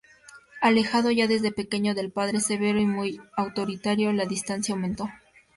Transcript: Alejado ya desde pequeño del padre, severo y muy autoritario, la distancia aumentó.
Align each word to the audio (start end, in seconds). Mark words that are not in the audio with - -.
Alejado 0.61 1.11
ya 1.11 1.27
desde 1.27 1.51
pequeño 1.51 1.93
del 1.93 2.11
padre, 2.11 2.39
severo 2.39 2.79
y 2.79 2.87
muy 2.87 3.21
autoritario, 3.37 4.11
la 4.13 4.25
distancia 4.25 4.73
aumentó. 4.73 5.07